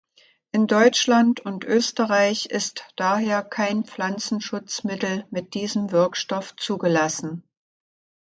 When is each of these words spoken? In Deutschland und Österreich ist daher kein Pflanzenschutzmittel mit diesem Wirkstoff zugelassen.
In 0.51 0.65
Deutschland 0.65 1.41
und 1.41 1.63
Österreich 1.63 2.47
ist 2.47 2.85
daher 2.95 3.43
kein 3.43 3.83
Pflanzenschutzmittel 3.85 5.27
mit 5.29 5.53
diesem 5.53 5.91
Wirkstoff 5.91 6.55
zugelassen. 6.55 7.43